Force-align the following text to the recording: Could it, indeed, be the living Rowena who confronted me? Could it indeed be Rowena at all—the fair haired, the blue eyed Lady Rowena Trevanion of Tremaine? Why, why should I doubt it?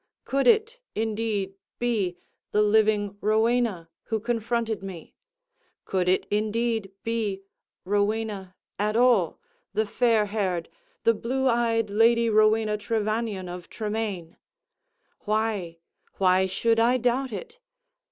Could 0.25 0.47
it, 0.47 0.79
indeed, 0.95 1.53
be 1.77 2.17
the 2.51 2.63
living 2.63 3.19
Rowena 3.21 3.87
who 4.05 4.19
confronted 4.19 4.81
me? 4.81 5.13
Could 5.85 6.09
it 6.09 6.25
indeed 6.31 6.91
be 7.03 7.43
Rowena 7.85 8.55
at 8.79 8.95
all—the 8.95 9.85
fair 9.85 10.25
haired, 10.25 10.69
the 11.03 11.13
blue 11.13 11.47
eyed 11.47 11.91
Lady 11.91 12.31
Rowena 12.31 12.79
Trevanion 12.79 13.47
of 13.47 13.69
Tremaine? 13.69 14.37
Why, 15.25 15.77
why 16.15 16.47
should 16.47 16.79
I 16.79 16.97
doubt 16.97 17.31
it? 17.31 17.59